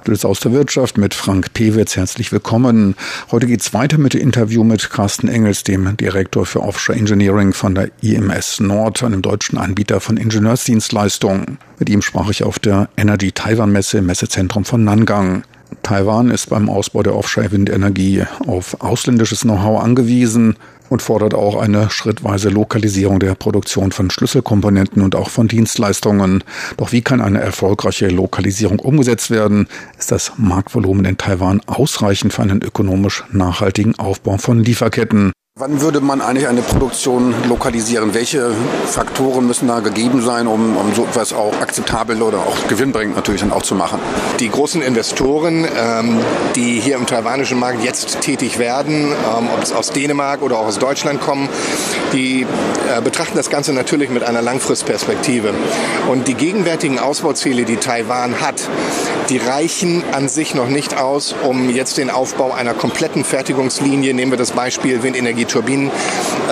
Aktuelles 0.00 0.24
aus 0.24 0.40
der 0.40 0.52
Wirtschaft 0.52 0.96
mit 0.96 1.12
Frank 1.12 1.52
Pewitz. 1.52 1.94
Herzlich 1.94 2.32
willkommen. 2.32 2.94
Heute 3.30 3.46
geht 3.46 3.60
es 3.60 3.74
weiter 3.74 3.98
mit 3.98 4.14
dem 4.14 4.22
Interview 4.22 4.64
mit 4.64 4.88
Carsten 4.88 5.28
Engels, 5.28 5.62
dem 5.62 5.94
Direktor 5.98 6.46
für 6.46 6.62
Offshore 6.62 6.98
Engineering 6.98 7.52
von 7.52 7.74
der 7.74 7.90
IMS 8.00 8.60
Nord, 8.60 9.02
einem 9.02 9.20
deutschen 9.20 9.58
Anbieter 9.58 10.00
von 10.00 10.16
Ingenieursdienstleistungen. 10.16 11.58
Mit 11.78 11.90
ihm 11.90 12.00
sprach 12.00 12.30
ich 12.30 12.44
auf 12.44 12.58
der 12.58 12.88
Energy 12.96 13.32
Taiwan 13.32 13.72
Messe 13.72 13.98
im 13.98 14.06
Messezentrum 14.06 14.64
von 14.64 14.82
Nangang. 14.84 15.42
Taiwan 15.82 16.30
ist 16.30 16.48
beim 16.48 16.70
Ausbau 16.70 17.02
der 17.02 17.14
Offshore-Windenergie 17.14 18.24
auf 18.46 18.80
ausländisches 18.80 19.40
Know-how 19.40 19.82
angewiesen 19.82 20.56
und 20.90 21.00
fordert 21.00 21.32
auch 21.32 21.58
eine 21.58 21.88
schrittweise 21.88 22.50
Lokalisierung 22.50 23.18
der 23.18 23.34
Produktion 23.34 23.92
von 23.92 24.10
Schlüsselkomponenten 24.10 25.02
und 25.02 25.14
auch 25.14 25.30
von 25.30 25.48
Dienstleistungen. 25.48 26.44
Doch 26.76 26.92
wie 26.92 27.00
kann 27.00 27.22
eine 27.22 27.40
erfolgreiche 27.40 28.08
Lokalisierung 28.08 28.80
umgesetzt 28.80 29.30
werden? 29.30 29.68
Ist 29.98 30.12
das 30.12 30.32
Marktvolumen 30.36 31.06
in 31.06 31.16
Taiwan 31.16 31.62
ausreichend 31.66 32.34
für 32.34 32.42
einen 32.42 32.60
ökonomisch 32.60 33.24
nachhaltigen 33.32 33.98
Aufbau 33.98 34.36
von 34.36 34.62
Lieferketten? 34.62 35.32
Wann 35.60 35.82
würde 35.82 36.00
man 36.00 36.22
eigentlich 36.22 36.48
eine 36.48 36.62
Produktion 36.62 37.34
lokalisieren? 37.46 38.14
Welche 38.14 38.50
Faktoren 38.86 39.46
müssen 39.46 39.68
da 39.68 39.80
gegeben 39.80 40.22
sein, 40.22 40.46
um, 40.46 40.74
um 40.74 40.94
so 40.94 41.04
etwas 41.04 41.34
auch 41.34 41.52
akzeptabel 41.60 42.22
oder 42.22 42.38
auch 42.38 42.66
gewinnbringend 42.68 43.14
natürlich 43.14 43.42
dann 43.42 43.52
auch 43.52 43.60
zu 43.60 43.74
machen? 43.74 43.98
Die 44.38 44.48
großen 44.48 44.80
Investoren, 44.80 45.66
ähm, 45.76 46.18
die 46.56 46.80
hier 46.80 46.96
im 46.96 47.04
taiwanischen 47.04 47.58
Markt 47.58 47.84
jetzt 47.84 48.22
tätig 48.22 48.58
werden, 48.58 49.12
ähm, 49.12 49.48
ob 49.54 49.62
es 49.62 49.74
aus 49.74 49.90
Dänemark 49.90 50.40
oder 50.40 50.56
auch 50.56 50.66
aus 50.66 50.78
Deutschland 50.78 51.20
kommen, 51.20 51.50
die 52.14 52.46
äh, 52.96 53.02
betrachten 53.02 53.36
das 53.36 53.50
Ganze 53.50 53.74
natürlich 53.74 54.08
mit 54.08 54.22
einer 54.22 54.40
Langfristperspektive. 54.40 55.52
Und 56.08 56.26
die 56.26 56.34
gegenwärtigen 56.36 56.98
Ausbauziele, 56.98 57.64
die 57.64 57.76
Taiwan 57.76 58.40
hat, 58.40 58.66
die 59.30 59.38
reichen 59.38 60.02
an 60.12 60.28
sich 60.28 60.54
noch 60.54 60.68
nicht 60.68 60.98
aus, 60.98 61.34
um 61.44 61.70
jetzt 61.70 61.98
den 61.98 62.10
Aufbau 62.10 62.52
einer 62.52 62.74
kompletten 62.74 63.24
Fertigungslinie, 63.24 64.12
nehmen 64.12 64.32
wir 64.32 64.38
das 64.38 64.52
Beispiel 64.52 65.04
Windenergie 65.04 65.44
Turbinen 65.44 65.90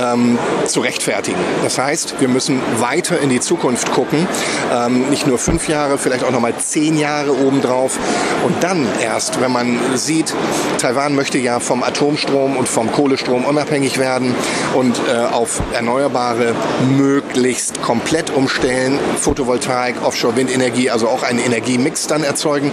ähm, 0.00 0.38
zu 0.66 0.80
rechtfertigen. 0.80 1.38
Das 1.64 1.78
heißt, 1.78 2.20
wir 2.20 2.28
müssen 2.28 2.60
weiter 2.78 3.18
in 3.20 3.30
die 3.30 3.40
Zukunft 3.40 3.90
gucken, 3.92 4.28
ähm, 4.72 5.10
nicht 5.10 5.26
nur 5.26 5.38
fünf 5.38 5.68
Jahre, 5.68 5.98
vielleicht 5.98 6.22
auch 6.22 6.30
noch 6.30 6.40
mal 6.40 6.56
zehn 6.56 6.96
Jahre 6.96 7.32
obendrauf. 7.32 7.98
Und 8.46 8.62
dann 8.62 8.86
erst, 9.02 9.40
wenn 9.40 9.50
man 9.50 9.78
sieht, 9.96 10.32
Taiwan 10.78 11.16
möchte 11.16 11.38
ja 11.38 11.58
vom 11.58 11.82
Atomstrom 11.82 12.56
und 12.56 12.68
vom 12.68 12.92
Kohlestrom 12.92 13.44
unabhängig 13.44 13.98
werden 13.98 14.34
und 14.74 15.00
äh, 15.08 15.16
auf 15.16 15.60
erneuerbare 15.72 16.54
möglichst 16.96 17.82
komplett 17.82 18.30
umstellen, 18.30 19.00
Photovoltaik, 19.16 19.96
Offshore-Windenergie, 20.04 20.90
also 20.90 21.08
auch 21.08 21.24
einen 21.24 21.40
Energiemix 21.40 22.06
dann 22.06 22.22
erzeugen. 22.22 22.67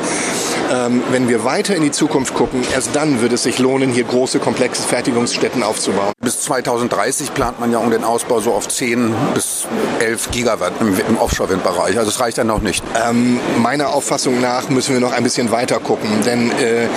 Ähm, 0.72 1.04
wenn 1.12 1.30
wir 1.30 1.44
weiter 1.44 1.76
in 1.76 1.84
die 1.84 1.92
Zukunft 1.92 2.34
gucken, 2.34 2.64
erst 2.74 2.96
dann 2.96 3.22
wird 3.22 3.34
es 3.34 3.44
sich 3.44 3.60
lohnen, 3.60 3.92
hier 3.92 4.04
große, 4.04 4.40
komplexe 4.40 4.84
Fertigungsstätten 4.84 5.64
aufzubauen. 5.64 6.14
Bis 6.22 6.42
2030 6.42 7.34
plant 7.34 7.60
man 7.60 7.72
ja 7.72 7.78
um 7.78 7.92
den 7.92 8.04
Ausbau 8.04 8.40
so 8.40 8.54
auf 8.54 8.68
10 8.68 9.14
bis 9.34 9.68
11 10.00 10.32
Gigawatt 10.32 10.74
im, 10.80 11.00
im 11.08 11.18
Offshore-Windbereich. 11.18 11.98
Also 11.98 12.10
es 12.10 12.20
reicht 12.20 12.38
dann 12.38 12.48
noch 12.48 12.62
nicht. 12.62 12.84
Ähm, 13.08 13.40
meiner 13.62 13.90
Auffassung 13.94 14.42
nach 14.42 14.70
müssen 14.70 14.94
wir 14.94 15.00
noch 15.00 15.12
ein 15.12 15.24
bisschen 15.24 15.52
weiter 15.52 15.80
gucken, 15.80 16.10
denn 16.26 16.52
äh, 16.52 16.88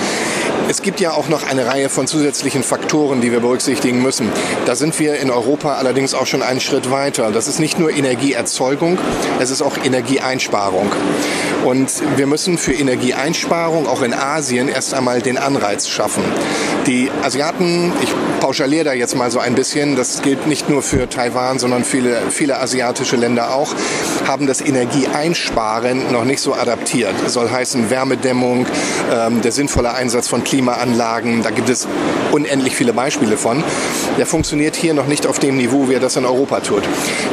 es 0.67 0.83
gibt 0.83 0.99
ja 0.99 1.13
auch 1.13 1.29
noch 1.29 1.49
eine 1.49 1.65
Reihe 1.65 1.89
von 1.89 2.05
zusätzlichen 2.05 2.63
Faktoren, 2.63 3.21
die 3.21 3.31
wir 3.31 3.39
berücksichtigen 3.39 4.03
müssen. 4.03 4.29
Da 4.65 4.75
sind 4.75 4.99
wir 4.99 5.15
in 5.15 5.31
Europa 5.31 5.75
allerdings 5.75 6.13
auch 6.13 6.27
schon 6.27 6.43
einen 6.43 6.59
Schritt 6.59 6.91
weiter. 6.91 7.31
Das 7.31 7.47
ist 7.47 7.59
nicht 7.59 7.79
nur 7.79 7.91
Energieerzeugung, 7.91 8.99
es 9.39 9.49
ist 9.49 9.63
auch 9.63 9.77
Energieeinsparung. 9.83 10.91
Und 11.65 11.91
wir 12.15 12.27
müssen 12.27 12.57
für 12.57 12.73
Energieeinsparung 12.73 13.87
auch 13.87 14.01
in 14.01 14.13
Asien 14.13 14.69
erst 14.69 14.93
einmal 14.93 15.21
den 15.21 15.37
Anreiz 15.37 15.87
schaffen. 15.89 16.23
Die 16.87 17.11
Asiaten, 17.23 17.91
ich 18.01 18.13
pauschaliere 18.39 18.85
da 18.85 18.93
jetzt 18.93 19.15
mal 19.15 19.29
so 19.31 19.39
ein 19.39 19.55
bisschen, 19.55 19.95
das 19.95 20.21
gilt 20.21 20.47
nicht 20.47 20.69
nur 20.69 20.81
für 20.81 21.09
Taiwan, 21.09 21.59
sondern 21.59 21.83
viele, 21.83 22.21
viele 22.29 22.59
asiatische 22.59 23.17
Länder 23.17 23.53
auch, 23.53 23.75
haben 24.25 24.47
das 24.47 24.61
Energieeinsparen 24.61 26.11
noch 26.11 26.23
nicht 26.23 26.39
so 26.39 26.53
adaptiert. 26.53 27.13
Das 27.23 27.33
soll 27.33 27.49
heißen 27.49 27.89
Wärmedämmung, 27.89 28.65
ähm, 29.11 29.41
der 29.41 29.51
sinnvolle 29.51 29.93
Einsatz 29.93 30.27
von 30.27 30.43
Klima 30.43 30.59
Klimaanlagen, 30.59 31.41
da 31.41 31.51
gibt 31.51 31.69
es 31.69 31.87
unendlich 32.31 32.75
viele 32.75 32.93
Beispiele 32.93 33.37
von. 33.37 33.63
Der 34.17 34.25
funktioniert 34.25 34.75
hier 34.75 34.93
noch 34.93 35.07
nicht 35.07 35.25
auf 35.25 35.39
dem 35.39 35.57
Niveau, 35.57 35.89
wie 35.89 35.93
er 35.93 35.99
das 35.99 36.15
in 36.15 36.25
Europa 36.25 36.59
tut. 36.59 36.83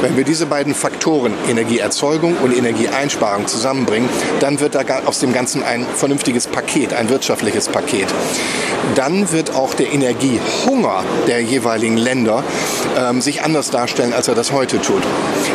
Wenn 0.01 0.17
wir 0.17 0.25
diese 0.25 0.47
beiden 0.47 0.75
Faktoren, 0.75 1.35
Energieerzeugung 1.49 2.37
und 2.37 2.57
Energieeinsparung, 2.57 3.47
zusammenbringen, 3.47 4.09
dann 4.41 4.61
wird 4.61 4.75
da 4.75 4.83
aus 5.07 5.21
dem 5.21 5.33
Ganzen 5.33 5.63
ein 5.63 5.87
vernünftiges 5.87 6.47
Paket, 6.47 6.93
ein 6.93 7.09
wirtschaftliches 7.09 7.69
Paket. 7.69 8.07
Dann 8.95 9.33
wird 9.33 9.55
auch 9.55 9.75
der 9.75 9.93
Energiehunger 9.93 11.05
der 11.27 11.43
jeweiligen 11.43 11.97
Länder 11.97 12.45
ähm, 12.99 13.21
sich 13.21 13.43
anders 13.43 13.71
darstellen, 13.71 14.13
als 14.13 14.29
er 14.29 14.35
das 14.35 14.53
heute 14.53 14.81
tut. 14.81 15.03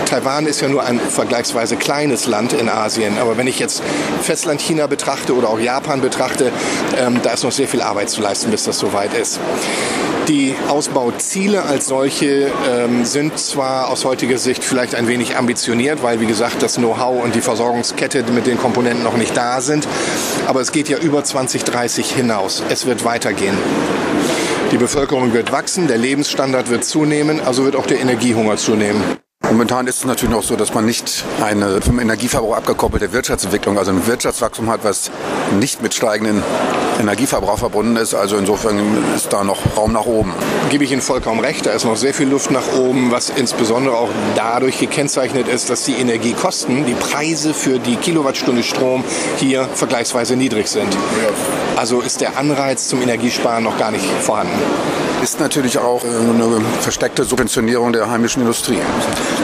Taiwan 0.05 0.45
ist 0.45 0.61
ja 0.61 0.67
nur 0.67 0.83
ein 0.83 0.99
vergleichsweise 0.99 1.75
kleines 1.75 2.27
Land 2.27 2.53
in 2.53 2.69
Asien, 2.69 3.17
aber 3.19 3.37
wenn 3.37 3.47
ich 3.47 3.59
jetzt 3.59 3.81
Festland 4.21 4.61
China 4.61 4.87
betrachte 4.87 5.35
oder 5.35 5.49
auch 5.49 5.59
Japan 5.59 6.01
betrachte, 6.01 6.51
ähm, 6.97 7.19
da 7.23 7.31
ist 7.31 7.43
noch 7.43 7.51
sehr 7.51 7.67
viel 7.67 7.81
Arbeit 7.81 8.09
zu 8.09 8.21
leisten, 8.21 8.51
bis 8.51 8.63
das 8.63 8.79
soweit 8.79 9.13
ist. 9.13 9.39
Die 10.27 10.55
Ausbauziele 10.69 11.63
als 11.63 11.87
solche 11.87 12.51
ähm, 12.69 13.05
sind 13.05 13.39
zwar 13.39 13.89
aus 13.89 14.05
heutiger 14.05 14.37
Sicht 14.37 14.63
vielleicht 14.63 14.93
ein 14.93 15.07
wenig 15.07 15.35
ambitioniert, 15.35 16.03
weil 16.03 16.19
wie 16.19 16.27
gesagt 16.27 16.61
das 16.61 16.75
Know-how 16.75 17.23
und 17.23 17.33
die 17.33 17.41
Versorgungskette 17.41 18.23
mit 18.31 18.45
den 18.45 18.57
Komponenten 18.57 19.03
noch 19.03 19.17
nicht 19.17 19.35
da 19.35 19.61
sind, 19.61 19.87
aber 20.45 20.61
es 20.61 20.71
geht 20.71 20.89
ja 20.89 20.99
über 20.99 21.23
2030 21.23 22.11
hinaus. 22.11 22.63
Es 22.69 22.85
wird 22.85 23.03
weitergehen. 23.03 23.57
Die 24.71 24.77
Bevölkerung 24.77 25.33
wird 25.33 25.51
wachsen, 25.51 25.89
der 25.89 25.97
Lebensstandard 25.97 26.69
wird 26.69 26.85
zunehmen, 26.85 27.41
also 27.41 27.65
wird 27.65 27.75
auch 27.75 27.85
der 27.85 27.99
Energiehunger 27.99 28.55
zunehmen. 28.55 29.01
Momentan 29.43 29.85
ist 29.85 29.97
es 29.97 30.05
natürlich 30.05 30.33
noch 30.33 30.43
so, 30.43 30.55
dass 30.55 30.73
man 30.73 30.85
nicht 30.85 31.25
eine 31.41 31.81
vom 31.81 31.99
Energieverbrauch 31.99 32.55
abgekoppelte 32.55 33.11
Wirtschaftsentwicklung, 33.11 33.77
also 33.77 33.91
ein 33.91 34.07
Wirtschaftswachstum 34.07 34.69
hat, 34.69 34.85
was 34.85 35.11
nicht 35.59 35.81
mit 35.81 35.93
steigenden 35.93 36.41
Energieverbrauch 37.01 37.57
verbunden 37.57 37.97
ist. 37.97 38.13
Also 38.13 38.37
insofern 38.37 38.79
ist 39.13 39.33
da 39.33 39.43
noch 39.43 39.59
Raum 39.75 39.91
nach 39.91 40.05
oben. 40.05 40.33
Gebe 40.69 40.85
ich 40.85 40.91
Ihnen 40.93 41.01
vollkommen 41.01 41.41
recht. 41.41 41.65
Da 41.65 41.71
ist 41.71 41.83
noch 41.83 41.97
sehr 41.97 42.13
viel 42.13 42.29
Luft 42.29 42.49
nach 42.49 42.73
oben, 42.77 43.11
was 43.11 43.29
insbesondere 43.29 43.97
auch 43.97 44.09
dadurch 44.35 44.79
gekennzeichnet 44.79 45.49
ist, 45.49 45.69
dass 45.69 45.83
die 45.83 45.95
Energiekosten, 45.95 46.85
die 46.85 46.93
Preise 46.93 47.53
für 47.53 47.77
die 47.77 47.97
Kilowattstunde 47.97 48.63
Strom 48.63 49.03
hier 49.35 49.67
vergleichsweise 49.75 50.37
niedrig 50.37 50.67
sind. 50.67 50.95
Also 51.75 52.01
ist 52.01 52.21
der 52.21 52.37
Anreiz 52.37 52.87
zum 52.87 53.01
Energiesparen 53.01 53.63
noch 53.63 53.77
gar 53.77 53.91
nicht 53.91 54.05
vorhanden 54.21 54.59
ist 55.21 55.39
natürlich 55.39 55.77
auch 55.77 56.03
äh, 56.03 56.07
eine 56.07 56.61
versteckte 56.79 57.23
Subventionierung 57.23 57.93
der 57.93 58.09
heimischen 58.09 58.41
Industrie. 58.41 58.79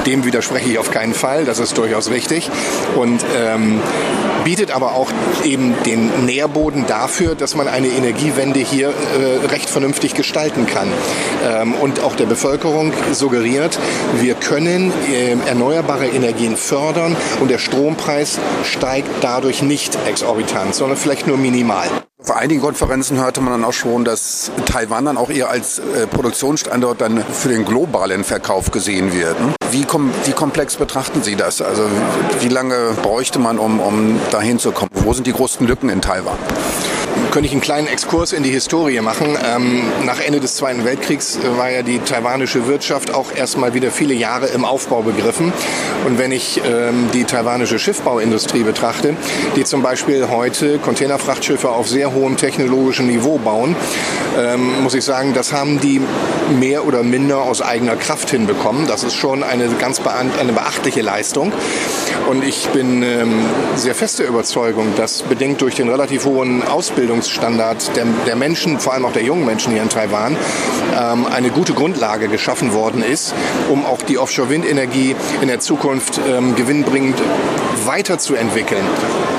Dem 0.05 0.25
widerspreche 0.25 0.69
ich 0.69 0.79
auf 0.79 0.91
keinen 0.91 1.13
Fall, 1.13 1.45
das 1.45 1.59
ist 1.59 1.77
durchaus 1.77 2.09
richtig. 2.09 2.49
Und 2.95 3.23
ähm, 3.38 3.79
bietet 4.43 4.71
aber 4.71 4.93
auch 4.93 5.11
eben 5.43 5.75
den 5.85 6.25
Nährboden 6.25 6.85
dafür, 6.88 7.35
dass 7.35 7.55
man 7.55 7.67
eine 7.67 7.88
Energiewende 7.88 8.59
hier 8.59 8.89
äh, 8.89 9.45
recht 9.47 9.69
vernünftig 9.69 10.13
gestalten 10.13 10.65
kann. 10.65 10.88
Ähm, 11.45 11.73
und 11.75 12.01
auch 12.01 12.15
der 12.15 12.25
Bevölkerung 12.25 12.94
suggeriert, 13.11 13.77
wir 14.19 14.35
können 14.35 14.91
äh, 15.11 15.35
erneuerbare 15.47 16.07
Energien 16.07 16.57
fördern 16.57 17.15
und 17.39 17.51
der 17.51 17.59
Strompreis 17.59 18.39
steigt 18.63 19.09
dadurch 19.21 19.61
nicht 19.61 19.97
exorbitant, 20.07 20.73
sondern 20.73 20.97
vielleicht 20.97 21.27
nur 21.27 21.38
minimal. 21.38 21.88
Auf 22.27 22.35
einigen 22.35 22.59
Konferenzen 22.59 23.17
hörte 23.17 23.39
man 23.39 23.53
dann 23.53 23.63
auch 23.63 23.71
schon, 23.71 24.03
dass 24.03 24.51
Taiwan 24.65 25.05
dann 25.05 25.15
auch 25.15 25.29
eher 25.29 25.49
als 25.49 25.79
äh, 25.79 26.07
Produktionsstandort 26.07 27.00
dann 27.00 27.24
für 27.24 27.47
den 27.47 27.63
globalen 27.63 28.25
Verkauf 28.25 28.69
gesehen 28.71 29.13
wird. 29.13 29.39
Ne? 29.39 29.53
Wie, 29.71 29.85
kom 29.85 30.12
wie 30.25 30.33
komplex 30.33 30.75
betrachten 30.75 31.24
Sie 31.24 31.38
das? 31.38 31.62
Also 31.62 31.83
wie 32.41 32.50
lange 32.50 32.91
bräuchte 33.01 33.39
man, 33.39 33.57
um, 33.57 33.79
um 33.79 34.19
dahin 34.29 34.59
zu 34.59 34.74
kommen? 34.74 34.91
Wo 34.91 35.13
sind 35.13 35.25
die 35.25 35.31
größten 35.31 35.65
Lücken 35.68 35.88
in 35.88 36.01
Taiwan? 36.01 36.38
Könnte 37.38 37.50
ich 37.50 37.54
einen 37.54 37.62
kleinen 37.62 37.88
Exkurs 37.88 38.34
in 38.34 38.42
die 38.42 38.50
Historie 38.50 39.00
machen. 39.00 39.38
Ähm, 39.45 39.84
nach 40.07 40.19
Ende 40.19 40.39
des 40.39 40.56
Zweiten 40.56 40.86
Weltkriegs 40.86 41.38
äh, 41.38 41.56
war 41.56 41.69
ja 41.69 41.84
die 41.84 42.00
taiwanische 42.00 42.66
Wirtschaft 42.66 43.13
auch 43.13 43.31
erstmal 43.31 43.75
wieder 43.75 43.92
viele 43.92 44.16
Jahre 44.16 44.48
im 44.48 44.66
Aufbau 44.66 45.04
begriffen. 45.04 45.54
Und 46.07 46.18
wenn 46.18 46.31
ich 46.31 46.60
ähm, 46.66 47.10
die 47.13 47.25
taiwanische 47.25 47.78
Schiffbauindustrie 47.78 48.63
betrachte, 48.63 49.16
die 49.56 49.63
zum 49.66 49.84
Beispiel 49.84 50.30
heute 50.30 50.80
Containerfrachtschiffe 50.80 51.69
auf 51.69 51.88
sehr 51.88 52.12
hohem 52.12 52.38
technologischen 52.38 53.06
Niveau 53.06 53.38
bauen, 53.38 53.75
ähm, 54.36 54.81
muss 54.81 54.95
ich 54.95 55.04
sagen, 55.04 55.36
das 55.36 55.54
haben 55.54 55.80
die 55.80 56.01
mehr 56.60 56.88
oder 56.88 57.04
minder 57.04 57.44
aus 57.44 57.62
eigener 57.62 57.98
Kraft 57.98 58.31
hinbekommen. 58.31 58.88
Das 58.88 59.04
ist 59.04 59.13
schon 59.13 59.44
eine 59.44 59.68
ganz 59.80 60.01
eine 60.01 60.54
beachtliche 60.54 61.04
Leistung. 61.04 61.51
Und 62.28 62.44
ich 62.44 62.68
bin 62.69 63.04
ähm, 63.04 63.45
sehr 63.75 63.95
feste 63.95 64.24
Überzeugung, 64.24 64.94
dass 64.98 65.22
bedingt 65.22 65.62
durch 65.62 65.75
den 65.75 65.88
relativ 65.88 66.25
hohen 66.25 66.62
Ausbildungs 66.62 67.26
Lebensstandard 67.27 67.95
der, 67.95 68.06
der 68.25 68.35
Menschen, 68.35 68.79
vor 68.79 68.94
allem 68.94 69.06
auch 69.06 69.12
der 69.12 69.24
jungen 69.24 69.45
Menschen 69.45 69.74
hier 69.74 69.81
in 69.81 69.89
Taiwan, 69.89 70.38
ähm, 70.97 71.25
eine 71.27 71.50
gute 71.50 71.74
Grundlage 71.74 72.27
geschaffen 72.29 72.74
worden 72.74 73.03
ist, 73.03 73.33
um 73.69 73.85
auch 73.85 74.01
die 74.01 74.18
Offshore-Windenergie 74.18 75.15
in 75.41 75.47
der 75.47 75.59
Zukunft 75.59 76.19
ähm, 76.27 76.56
gewinnbringend 76.56 77.18
weiterzuentwickeln. 77.85 78.83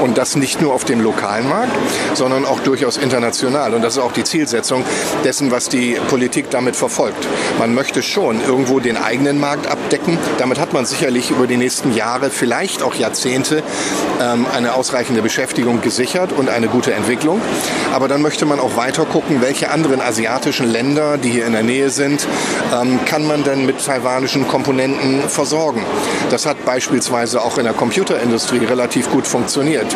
Und 0.02 0.17
das 0.17 0.37
nicht 0.37 0.61
nur 0.61 0.75
auf 0.75 0.85
dem 0.85 1.00
lokalen 1.00 1.49
Markt, 1.49 1.73
sondern 2.14 2.44
auch 2.44 2.61
durchaus 2.61 2.96
international. 2.96 3.75
Und 3.75 3.82
das 3.82 3.96
ist 3.96 4.02
auch 4.02 4.12
die 4.12 4.23
Zielsetzung 4.23 4.85
dessen, 5.25 5.50
was 5.50 5.69
die 5.69 5.99
Politik 6.08 6.50
damit 6.50 6.76
verfolgt. 6.76 7.26
Man 7.58 7.75
möchte 7.75 8.02
schon 8.02 8.40
irgendwo 8.46 8.79
den 8.79 8.96
eigenen 8.96 9.40
Markt 9.40 9.67
abdecken. 9.67 10.17
Damit 10.38 10.61
hat 10.61 10.73
man 10.73 10.87
sicherlich 10.87 11.31
über 11.31 11.49
die 11.49 11.56
nächsten 11.56 11.94
Jahre, 11.94 12.31
vielleicht 12.31 12.82
auch 12.82 12.94
Jahrzehnte, 12.94 13.62
ähm, 14.20 14.46
eine 14.55 14.75
ausreichende 14.75 15.20
Beschäftigung 15.20 15.81
gesichert 15.81 16.32
und 16.32 16.49
eine 16.49 16.69
gute 16.69 16.93
Entwicklung. 16.94 17.40
Aber 17.93 18.09
dann 18.09 18.23
möchte 18.23 18.47
man 18.47 18.61
auch 18.61 18.76
weiter 18.76 19.05
gucken, 19.05 19.41
welche 19.41 19.70
anderen 19.70 20.00
asiatischen 20.00 20.70
Länder, 20.70 21.19
die 21.19 21.31
hier 21.31 21.47
in 21.47 21.53
der 21.53 21.62
Nähe 21.62 21.91
sind, 21.91 22.26
ähm, 22.75 23.00
kann 23.05 23.26
man 23.26 23.44
denn 23.44 23.67
mit 23.67 23.85
taiwanischen 23.85 24.47
Komponenten 24.47 25.29
versorgen. 25.29 25.85
Das 26.31 26.47
hat 26.47 26.65
beispielsweise 26.65 27.43
auch 27.43 27.59
in 27.59 27.65
der 27.65 27.73
Computerindustrie 27.73 28.65
relativ 28.65 29.11
gut 29.11 29.26
funktioniert. 29.26 29.87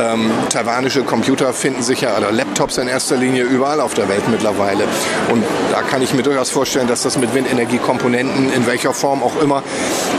Ähm, 0.00 0.30
taiwanische 0.48 1.02
Computer 1.02 1.52
finden 1.52 1.82
sich 1.82 2.00
ja, 2.00 2.16
oder 2.16 2.32
Laptops 2.32 2.78
in 2.78 2.88
erster 2.88 3.16
Linie, 3.16 3.44
überall 3.44 3.80
auf 3.80 3.94
der 3.94 4.08
Welt 4.08 4.28
mittlerweile. 4.30 4.84
Und 5.30 5.44
da 5.70 5.82
kann 5.82 6.02
ich 6.02 6.14
mir 6.14 6.22
durchaus 6.22 6.50
vorstellen, 6.50 6.88
dass 6.88 7.02
das 7.02 7.18
mit 7.18 7.34
Windenergiekomponenten 7.34 8.52
in 8.52 8.66
welcher 8.66 8.94
Form 8.94 9.22
auch 9.22 9.40
immer 9.42 9.62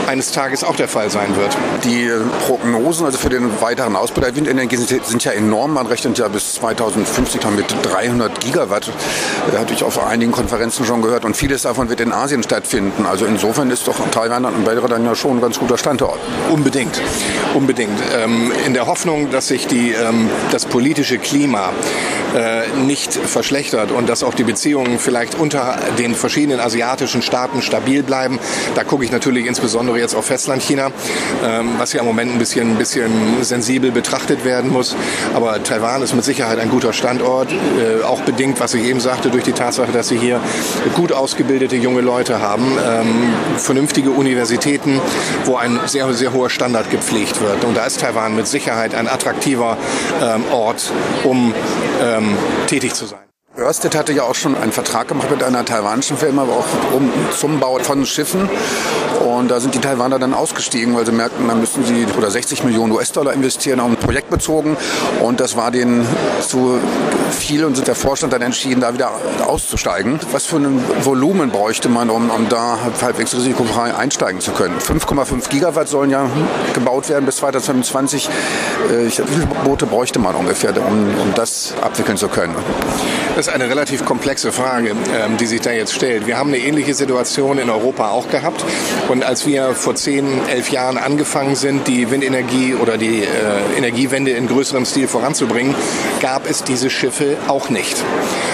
eines 0.06 0.32
Tages 0.32 0.64
auch 0.64 0.76
der 0.76 0.88
Fall 0.88 1.10
sein 1.10 1.36
wird. 1.36 1.56
Die 1.84 2.10
Prognosen 2.46 3.06
also 3.06 3.18
für 3.18 3.28
den 3.28 3.60
weiteren 3.60 3.96
Ausbau 3.96 4.20
der 4.20 4.36
Windenergie 4.36 4.76
sind, 4.76 5.04
sind 5.04 5.24
ja 5.24 5.32
enorm. 5.32 5.74
Man 5.74 5.86
rechnet 5.86 6.18
ja 6.18 6.28
bis 6.28 6.56
2050 7.04 7.50
mit 7.50 7.66
300 7.82 8.40
Gigawatt. 8.40 8.90
Da 9.52 9.58
hatte 9.58 9.74
ich 9.74 9.84
auf 9.84 10.04
einigen 10.04 10.32
Konferenzen 10.32 10.84
schon 10.84 11.02
gehört. 11.02 11.24
Und 11.24 11.36
vieles 11.36 11.62
davon 11.62 11.88
wird 11.88 12.00
in 12.00 12.12
Asien 12.12 12.42
stattfinden. 12.42 13.06
Also 13.06 13.26
insofern 13.26 13.70
ist 13.70 13.86
doch 13.86 13.96
Taiwan 14.10 14.44
und 14.44 14.64
Belgrad 14.64 14.92
dann 14.92 15.04
ja 15.04 15.14
schon 15.14 15.38
ein 15.38 15.40
ganz 15.40 15.58
guter 15.58 15.78
Standort. 15.78 16.18
Unbedingt, 16.50 17.00
unbedingt. 17.54 17.98
Ähm, 18.16 18.52
in 18.66 18.74
der 18.74 18.86
Hoffnung, 18.86 19.30
dass 19.30 19.48
sich 19.48 19.66
die, 19.66 19.92
ähm, 19.92 20.30
das 20.50 20.66
politische 20.66 21.18
Klima 21.18 21.72
nicht 22.84 23.14
verschlechtert 23.14 23.92
und 23.92 24.08
dass 24.08 24.22
auch 24.22 24.34
die 24.34 24.44
Beziehungen 24.44 24.98
vielleicht 24.98 25.38
unter 25.38 25.78
den 25.98 26.14
verschiedenen 26.14 26.60
asiatischen 26.60 27.22
Staaten 27.22 27.62
stabil 27.62 28.02
bleiben. 28.02 28.38
Da 28.74 28.84
gucke 28.84 29.04
ich 29.04 29.12
natürlich 29.12 29.46
insbesondere 29.46 29.98
jetzt 29.98 30.14
auf 30.14 30.26
Festlandchina, 30.26 30.90
ähm, 31.44 31.74
was 31.78 31.92
ja 31.92 32.00
im 32.00 32.06
Moment 32.06 32.32
ein 32.32 32.38
bisschen, 32.38 32.72
ein 32.72 32.78
bisschen 32.78 33.42
sensibel 33.42 33.90
betrachtet 33.90 34.44
werden 34.44 34.70
muss. 34.70 34.96
Aber 35.34 35.62
Taiwan 35.62 36.02
ist 36.02 36.14
mit 36.14 36.24
Sicherheit 36.24 36.58
ein 36.58 36.70
guter 36.70 36.92
Standort, 36.92 37.52
äh, 37.52 38.02
auch 38.04 38.20
bedingt, 38.22 38.60
was 38.60 38.74
ich 38.74 38.84
eben 38.84 39.00
sagte, 39.00 39.30
durch 39.30 39.44
die 39.44 39.52
Tatsache, 39.52 39.92
dass 39.92 40.08
sie 40.08 40.18
hier 40.18 40.40
gut 40.94 41.12
ausgebildete 41.12 41.76
junge 41.76 42.00
Leute 42.00 42.40
haben, 42.40 42.78
ähm, 42.84 43.32
vernünftige 43.58 44.10
Universitäten, 44.10 45.00
wo 45.44 45.56
ein 45.56 45.78
sehr, 45.86 46.12
sehr 46.12 46.32
hoher 46.32 46.50
Standard 46.50 46.90
gepflegt 46.90 47.40
wird. 47.40 47.64
Und 47.64 47.76
da 47.76 47.84
ist 47.84 48.00
Taiwan 48.00 48.36
mit 48.36 48.46
Sicherheit 48.46 48.94
ein 48.94 49.08
attraktiver 49.08 49.76
ähm, 50.22 50.44
Ort, 50.52 50.90
um 51.24 51.54
tätig 52.66 52.94
zu 52.94 53.06
sein. 53.06 53.20
Ørsted 53.56 53.94
hatte 53.94 54.12
ja 54.12 54.24
auch 54.24 54.34
schon 54.34 54.56
einen 54.56 54.72
Vertrag 54.72 55.06
gemacht 55.06 55.30
mit 55.30 55.42
einer 55.42 55.64
taiwanischen 55.64 56.16
Firma, 56.16 56.42
aber 56.42 56.54
auch 56.54 56.92
um, 56.92 57.10
zum 57.38 57.60
Bau 57.60 57.78
von 57.78 58.04
Schiffen. 58.04 58.48
Und 59.20 59.50
da 59.50 59.60
sind 59.60 59.74
die 59.74 59.78
Taiwaner 59.78 60.18
dann 60.18 60.34
ausgestiegen, 60.34 60.94
weil 60.94 61.06
sie 61.06 61.12
merkten, 61.12 61.46
da 61.48 61.54
müssen 61.54 61.84
sie 61.84 62.06
oder 62.16 62.30
60 62.30 62.64
Millionen 62.64 62.92
US-Dollar 62.92 63.32
investieren, 63.32 63.80
auch 63.80 63.90
projektbezogen. 64.00 64.76
Und 65.20 65.40
das 65.40 65.56
war 65.56 65.70
denen 65.70 66.06
zu 66.40 66.78
viel 67.30 67.64
und 67.64 67.74
sind 67.74 67.88
der 67.88 67.94
Vorstand 67.94 68.32
dann 68.32 68.42
entschieden, 68.42 68.80
da 68.80 68.94
wieder 68.94 69.10
auszusteigen. 69.46 70.20
Was 70.32 70.46
für 70.46 70.56
ein 70.56 70.82
Volumen 71.02 71.50
bräuchte 71.50 71.88
man, 71.88 72.10
um, 72.10 72.30
um 72.30 72.48
da 72.48 72.78
halbwegs 73.00 73.34
risikofrei 73.34 73.94
einsteigen 73.94 74.40
zu 74.40 74.52
können? 74.52 74.78
5,5 74.78 75.48
Gigawatt 75.48 75.88
sollen 75.88 76.10
ja 76.10 76.28
gebaut 76.72 77.08
werden 77.08 77.26
bis 77.26 77.36
2025. 77.36 78.28
Äh, 78.28 79.06
wie 79.06 79.10
viele 79.10 79.46
Boote 79.64 79.86
bräuchte 79.86 80.18
man 80.18 80.34
ungefähr, 80.34 80.74
um, 80.76 81.08
um 81.20 81.34
das 81.34 81.74
abwickeln 81.80 82.16
zu 82.16 82.28
können? 82.28 82.54
Das 83.36 83.48
ist 83.48 83.52
eine 83.52 83.68
relativ 83.68 84.04
komplexe 84.04 84.52
Frage, 84.52 84.90
ähm, 84.90 85.36
die 85.38 85.46
sich 85.46 85.60
da 85.60 85.72
jetzt 85.72 85.92
stellt. 85.92 86.28
Wir 86.28 86.38
haben 86.38 86.50
eine 86.50 86.58
ähnliche 86.58 86.94
Situation 86.94 87.58
in 87.58 87.68
Europa 87.68 88.10
auch 88.10 88.28
gehabt. 88.28 88.64
Und 89.08 89.24
als 89.24 89.44
wir 89.44 89.74
vor 89.74 89.96
zehn, 89.96 90.46
elf 90.46 90.70
Jahren 90.70 90.96
angefangen 90.98 91.56
sind, 91.56 91.88
die 91.88 92.12
Windenergie 92.12 92.76
oder 92.76 92.96
die 92.96 93.22
äh, 93.22 93.76
Energiewende 93.76 94.30
in 94.30 94.46
größerem 94.46 94.84
Stil 94.84 95.08
voranzubringen, 95.08 95.74
gab 96.20 96.48
es 96.48 96.62
diese 96.62 96.90
Schiffe 96.90 97.36
auch 97.48 97.70
nicht. 97.70 97.96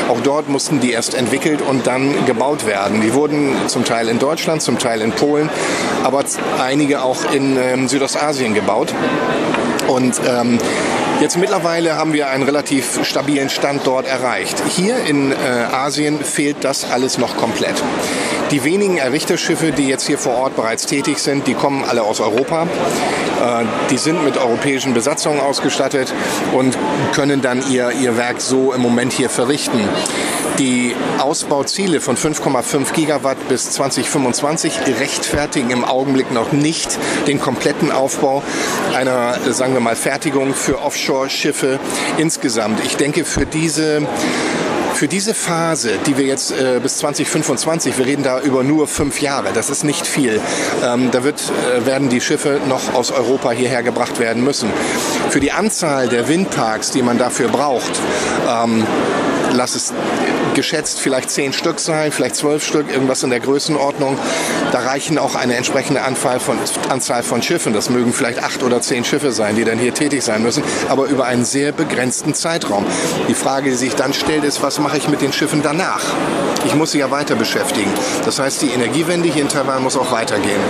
Auch 0.09 0.21
dort 0.23 0.49
mussten 0.49 0.81
die 0.81 0.93
erst 0.93 1.12
entwickelt 1.12 1.61
und 1.61 1.87
dann 1.87 2.25
gebaut 2.25 2.67
werden. 2.67 3.03
Die 3.03 3.12
wurden 3.12 3.55
zum 3.67 3.85
Teil 3.85 4.09
in 4.09 4.19
Deutschland, 4.19 4.62
zum 4.62 4.79
Teil 4.79 5.03
in 5.03 5.12
Polen, 5.12 5.50
aber 6.05 6.25
einige 6.59 7.03
auch 7.03 7.31
in 7.31 7.59
ähm, 7.59 7.87
Südostasien 7.87 8.55
gebaut. 8.55 8.94
Und 9.88 10.21
ähm, 10.27 10.59
Jetzt 11.20 11.37
mittlerweile 11.37 11.96
haben 11.96 12.14
wir 12.14 12.31
einen 12.31 12.44
relativ 12.44 13.05
stabilen 13.05 13.50
Stand 13.50 13.87
dort 13.87 14.06
erreicht. 14.06 14.62
Hier 14.69 15.05
in 15.05 15.32
äh, 15.32 15.34
Asien 15.34 16.19
fehlt 16.19 16.64
das 16.64 16.90
alles 16.90 17.19
noch 17.19 17.37
komplett. 17.37 17.82
Die 18.50 18.64
wenigen 18.64 18.99
Errichterschiffe, 18.99 19.70
die 19.70 19.87
jetzt 19.87 20.08
hier 20.08 20.19
vor 20.19 20.35
Ort 20.35 20.56
bereits 20.56 20.87
tätig 20.87 21.19
sind, 21.19 21.47
die 21.47 21.55
kommen 21.55 21.85
alle 21.85 22.02
aus 22.02 22.20
Europa. 22.20 22.64
Äh, 22.64 23.64
die 23.91 23.97
sind 23.97 24.25
mit 24.25 24.37
europäischen 24.37 24.93
Besatzungen 24.93 25.41
ausgestattet 25.41 26.12
und 26.52 26.76
können 27.14 27.43
dann 27.43 27.62
ihr, 27.70 27.93
ihr 27.93 28.17
Werk 28.17 28.41
so 28.41 28.73
im 28.73 28.81
Moment 28.81 29.12
hier 29.12 29.31
verrichten. 29.31 29.81
Die 30.58 30.94
Ausbauziele 31.19 32.00
von 32.00 32.17
5,5 32.17 32.93
Gigawatt 32.93 33.49
bis 33.49 33.70
2025 33.70 34.81
rechtfertigen 35.00 35.70
im 35.70 35.85
Augenblick 35.85 36.32
noch 36.32 36.50
nicht 36.53 36.99
den 37.29 37.41
kompletten 37.41 37.93
Aufbau 37.93 38.43
einer, 38.94 39.38
sagen 39.53 39.75
wir 39.75 39.81
mal, 39.81 39.96
Fertigung 39.96 40.55
für 40.55 40.82
Offshore-Schiffe 40.82 41.79
insgesamt. 42.19 42.85
Ich 42.85 42.96
denke, 42.96 43.25
für 43.25 43.46
diese 43.46 44.06
für 44.95 45.09
diese 45.09 45.35
Phase, 45.35 45.93
die 46.07 46.17
wir 46.17 46.25
jetzt 46.25 46.53
äh, 46.53 46.81
bis 46.83 46.99
2025, 46.99 47.99
wir 47.99 48.07
reden 48.07 48.23
da 48.23 48.41
über 48.41 48.63
nur 48.63 48.87
fünf 48.87 49.21
Jahre, 49.21 49.53
das 49.53 49.71
ist 49.71 49.85
nicht 49.85 50.07
viel, 50.07 50.41
ähm, 50.85 51.11
da 51.11 51.25
wird, 51.25 51.41
äh, 51.75 51.87
werden 51.87 52.09
die 52.09 52.21
Schiffe 52.21 52.61
noch 52.69 52.95
aus 52.95 53.11
Europa 53.11 53.51
hierher 53.51 53.83
gebracht 53.83 54.19
werden 54.19 54.45
müssen. 54.45 54.71
Für 55.31 55.41
die 55.41 55.53
Anzahl 55.53 56.09
der 56.09 56.29
Windparks, 56.29 56.91
die 56.91 57.03
man 57.03 57.19
dafür 57.19 57.49
braucht, 57.49 58.01
ähm, 58.49 58.87
lass 59.53 59.75
es 59.75 59.93
geschätzt 60.55 61.00
vielleicht 61.00 61.31
zehn 61.31 61.52
Stück 61.52 61.81
sein, 61.81 62.12
vielleicht 62.12 62.37
zwölf 62.37 62.64
Stück, 62.64 62.91
irgendwas 62.91 63.23
in 63.23 63.31
der 63.31 63.41
Größenordnung. 63.41 64.19
Da 64.72 64.81
reichen 64.81 65.19
auch 65.19 65.34
eine 65.34 65.55
entsprechende 65.55 66.03
Anzahl 66.03 66.41
von, 66.41 66.58
Anzahl 66.89 67.22
von 67.22 67.43
Schiffen. 67.43 67.72
Das 67.72 67.91
mögen 67.91 68.13
vielleicht 68.13 68.43
acht 68.43 68.63
oder 68.63 68.81
zehn 68.81 69.05
Schiffe 69.05 69.32
sein, 69.32 69.56
die 69.56 69.65
dann 69.65 69.79
hier 69.79 69.94
tätig 69.94 70.22
sein 70.22 70.43
müssen, 70.43 70.63
aber 70.89 71.06
über 71.06 71.27
einen 71.27 71.44
sehr 71.44 71.72
begrenzten 71.72 72.34
Zeitraum. 72.34 72.84
Die 73.29 73.34
Frage, 73.34 73.70
die 73.70 73.77
sich 73.77 73.94
dann 73.94 74.13
stellt, 74.13 74.44
ist, 74.44 74.63
was 74.63 74.79
mache 74.79 74.96
ich 74.96 75.08
mit 75.08 75.20
den 75.20 75.32
Schiffen 75.32 75.63
danach? 75.63 76.03
Ich 76.67 76.75
muss 76.75 76.93
sie 76.93 76.98
ja 76.98 77.10
weiter 77.10 77.36
beschäftigen. 77.36 77.91
Das 78.25 78.39
heißt, 78.39 78.63
die 78.63 78.69
Energiewende 78.69 79.29
hier 79.29 79.43
in 79.43 79.48
Taiwan 79.48 79.82
muss 79.82 79.96
auch 79.96 80.13
weitergehen. 80.13 80.60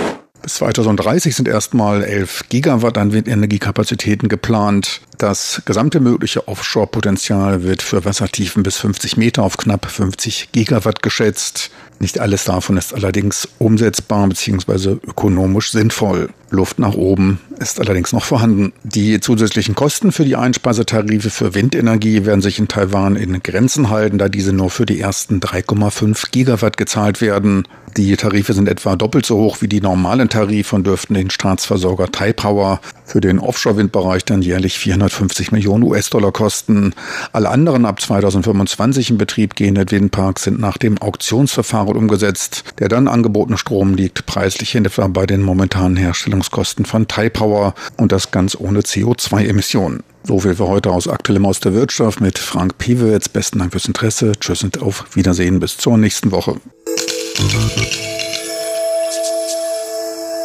Bis 0.41 0.55
2030 0.55 1.35
sind 1.35 1.47
erstmal 1.47 2.03
11 2.03 2.49
Gigawatt 2.49 2.97
an 2.97 3.13
Windenergiekapazitäten 3.13 4.27
geplant. 4.27 5.01
Das 5.21 5.61
gesamte 5.65 5.99
mögliche 5.99 6.47
Offshore-Potenzial 6.47 7.61
wird 7.61 7.83
für 7.83 8.05
Wassertiefen 8.05 8.63
bis 8.63 8.77
50 8.77 9.17
Meter 9.17 9.43
auf 9.43 9.55
knapp 9.55 9.85
50 9.85 10.51
Gigawatt 10.51 11.03
geschätzt. 11.03 11.69
Nicht 11.99 12.19
alles 12.19 12.45
davon 12.45 12.75
ist 12.77 12.95
allerdings 12.95 13.47
umsetzbar 13.59 14.27
bzw. 14.27 14.97
ökonomisch 15.05 15.71
sinnvoll. 15.71 16.29
Luft 16.49 16.79
nach 16.79 16.95
oben 16.95 17.39
ist 17.59 17.79
allerdings 17.79 18.11
noch 18.11 18.25
vorhanden. 18.25 18.73
Die 18.83 19.19
zusätzlichen 19.19 19.75
Kosten 19.75 20.11
für 20.11 20.25
die 20.25 20.35
Einspeisetarife 20.35 21.29
für 21.29 21.53
Windenergie 21.53 22.25
werden 22.25 22.41
sich 22.41 22.57
in 22.57 22.67
Taiwan 22.67 23.15
in 23.15 23.43
Grenzen 23.43 23.91
halten, 23.91 24.17
da 24.17 24.27
diese 24.27 24.51
nur 24.51 24.71
für 24.71 24.87
die 24.87 24.99
ersten 24.99 25.39
3,5 25.39 26.31
Gigawatt 26.31 26.75
gezahlt 26.77 27.21
werden. 27.21 27.67
Die 27.95 28.15
Tarife 28.17 28.53
sind 28.53 28.67
etwa 28.67 28.95
doppelt 28.95 29.25
so 29.25 29.37
hoch 29.37 29.57
wie 29.61 29.67
die 29.67 29.81
normalen 29.81 30.29
Tarife 30.29 30.75
und 30.75 30.87
dürften 30.87 31.13
den 31.13 31.29
Staatsversorger 31.29 32.11
Taipower 32.11 32.81
für 33.05 33.21
den 33.21 33.37
Offshore-Windbereich 33.37 34.25
dann 34.25 34.41
jährlich 34.41 34.79
450 35.11 35.51
Millionen 35.51 35.83
US-Dollar 35.83 36.31
kosten. 36.31 36.93
Alle 37.33 37.49
anderen 37.49 37.85
ab 37.85 38.01
2025 38.01 39.11
in 39.11 39.17
Betrieb 39.17 39.55
gehenden 39.55 39.91
Windparks 39.91 40.43
sind 40.43 40.59
nach 40.59 40.77
dem 40.77 40.97
Auktionsverfahren 40.97 41.95
umgesetzt. 41.95 42.63
Der 42.79 42.89
dann 42.89 43.07
angebotene 43.07 43.57
Strom 43.57 43.93
liegt 43.93 44.25
preislich 44.25 44.75
in 44.75 44.85
etwa 44.85 45.07
bei 45.07 45.25
den 45.25 45.41
momentanen 45.41 45.97
Herstellungskosten 45.97 46.85
von 46.85 47.07
Taipower 47.07 47.73
und 47.97 48.11
das 48.11 48.31
ganz 48.31 48.55
ohne 48.55 48.81
CO2-Emissionen. 48.81 50.03
So 50.23 50.39
viel 50.39 50.55
für 50.55 50.67
heute 50.67 50.91
aus 50.91 51.07
Aktuellem 51.07 51.45
aus 51.45 51.59
der 51.59 51.73
Wirtschaft 51.73 52.21
mit 52.21 52.37
Frank 52.39 52.77
Piewitz. 52.77 53.27
Besten 53.27 53.59
Dank 53.59 53.71
fürs 53.71 53.85
Interesse. 53.85 54.33
Tschüss 54.39 54.63
und 54.63 54.81
auf 54.81 55.05
Wiedersehen 55.15 55.59
bis 55.59 55.77
zur 55.77 55.97
nächsten 55.97 56.31
Woche. 56.31 56.55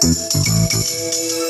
Thank. 0.08 1.45